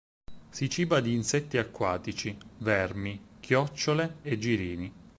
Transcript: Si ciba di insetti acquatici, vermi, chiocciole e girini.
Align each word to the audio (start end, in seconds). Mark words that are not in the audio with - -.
Si 0.49 0.67
ciba 0.67 0.99
di 0.99 1.13
insetti 1.13 1.59
acquatici, 1.59 2.35
vermi, 2.57 3.21
chiocciole 3.39 4.15
e 4.23 4.39
girini. 4.39 4.91